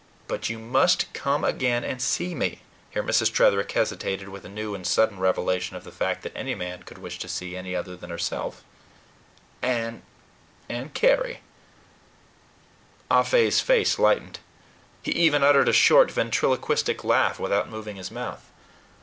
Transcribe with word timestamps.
But 0.27 0.49
you 0.49 0.57
must 0.57 1.13
come 1.13 1.43
again 1.43 1.83
and 1.83 2.01
see 2.01 2.33
me" 2.33 2.63
here 2.89 3.03
Mrs. 3.03 3.31
Tretherick 3.31 3.71
hesitated 3.71 4.29
with 4.29 4.43
a 4.43 4.49
new 4.49 4.73
and 4.73 4.87
sudden 4.87 5.19
revelation 5.19 5.75
of 5.75 5.83
the 5.83 5.91
fact 5.91 6.23
that 6.23 6.35
any 6.35 6.55
man 6.55 6.81
could 6.81 6.97
wish 6.97 7.19
to 7.19 7.27
see 7.27 7.55
any 7.55 7.75
other 7.75 7.95
than 7.95 8.09
herself 8.09 8.63
"and, 9.61 10.01
and 10.67 10.95
Carry." 10.95 11.41
Ah 13.11 13.21
Fe's 13.21 13.61
face 13.61 13.99
lightened. 13.99 14.39
He 15.03 15.11
even 15.11 15.43
uttered 15.43 15.69
a 15.69 15.71
short 15.71 16.09
ventriloquistic 16.09 17.03
laugh 17.03 17.39
without 17.39 17.69
moving 17.69 17.97
his 17.97 18.09
mouth. 18.09 18.47